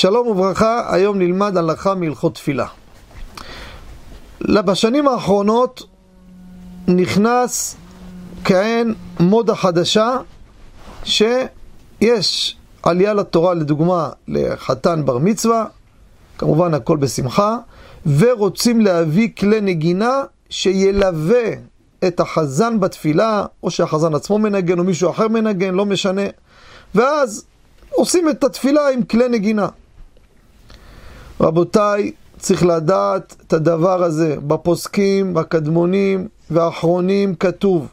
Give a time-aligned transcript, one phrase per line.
[0.00, 2.66] שלום וברכה, היום נלמד הלכה מהלכות תפילה.
[4.40, 5.82] בשנים האחרונות
[6.88, 7.76] נכנס
[8.44, 10.16] כהן מודה חדשה
[11.04, 15.64] שיש עלייה לתורה לדוגמה לחתן בר מצווה,
[16.38, 17.58] כמובן הכל בשמחה,
[18.18, 21.44] ורוצים להביא כלי נגינה שילווה
[22.06, 26.22] את החזן בתפילה, או שהחזן עצמו מנגן או מישהו אחר מנגן, לא משנה.
[26.94, 27.44] ואז
[27.90, 29.68] עושים את התפילה עם כלי נגינה.
[31.40, 34.36] רבותיי, צריך לדעת את הדבר הזה.
[34.46, 37.88] בפוסקים, הקדמונים והאחרונים כתוב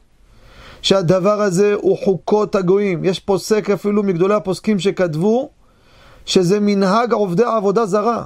[0.81, 3.05] שהדבר הזה הוא חוקות הגויים.
[3.05, 5.49] יש פוסק אפילו מגדולי הפוסקים שכתבו
[6.26, 8.26] שזה מנהג עובדי עבודה זרה.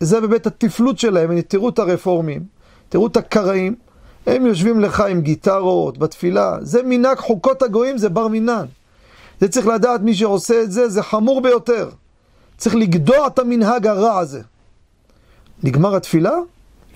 [0.00, 2.42] זה בבית התפלות שלהם, תראו את הרפורמים,
[2.88, 3.74] תראו את הקראים,
[4.26, 8.64] הם יושבים לך עם גיטרות בתפילה, זה מנהג חוקות הגויים, זה בר מינן.
[9.40, 11.88] זה צריך לדעת, מי שעושה את זה, זה חמור ביותר.
[12.56, 14.40] צריך לגדוע את המנהג הרע הזה.
[15.62, 16.34] נגמר התפילה,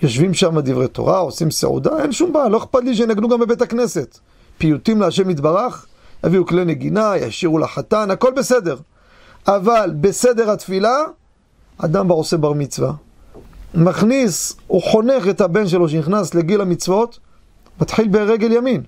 [0.02, 3.62] יושבים שם דברי תורה, עושים סעודה, אין שום בעיה, לא אכפת לי שינגנו גם בבית
[3.62, 4.18] הכנסת.
[4.58, 5.86] פיוטים להשם יתברך,
[6.24, 8.76] יביאו כלי נגינה, ישירו לחתן, הכל בסדר.
[9.46, 10.96] אבל בסדר התפילה,
[11.78, 12.92] אדם בר עושה בר מצווה.
[13.74, 17.18] מכניס, הוא חונך את הבן שלו שנכנס לגיל המצוות,
[17.80, 18.82] מתחיל ברגל ימין.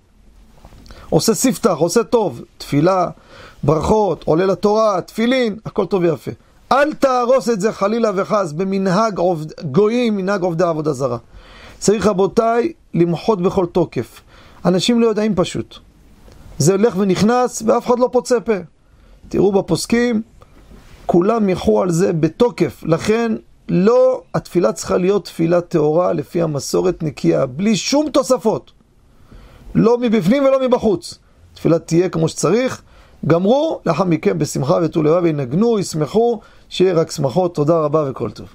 [1.11, 3.09] עושה ספתח, עושה טוב, תפילה,
[3.63, 6.31] ברכות, עולה לתורה, תפילין, הכל טוב ויפה.
[6.77, 11.19] אל תהרוס את זה חלילה וחס במנהג עובד, גויים, מנהג עובדי עבודה זרה.
[11.79, 14.21] צריך רבותיי למחות בכל תוקף.
[14.65, 15.79] אנשים לא יודעים פשוט.
[16.59, 18.53] זה הולך ונכנס ואף אחד לא פוצה פה.
[19.29, 20.23] תראו בפוסקים,
[21.07, 22.83] כולם יחו על זה בתוקף.
[22.87, 23.33] לכן
[23.69, 28.73] לא, התפילה צריכה להיות תפילה טהורה לפי המסורת נקייה, בלי שום תוספות.
[29.75, 31.19] לא מבפנים ולא מבחוץ.
[31.55, 32.83] תפילה תהיה כמו שצריך.
[33.27, 37.55] גמרו, לאחר מכן בשמחה ותו לבב ינגנו, ישמחו, שיהיה רק שמחות.
[37.55, 38.47] תודה רבה וכל טוב.